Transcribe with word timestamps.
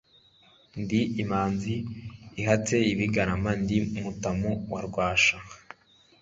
Ndi 0.81 1.01
Manzi 1.29 1.75
ihatse 2.41 2.75
ibigarama. 2.91 3.51
Ndi 3.61 3.77
Mutamu 4.01 4.51
wa 4.71 4.79
Rwasha, 4.87 5.37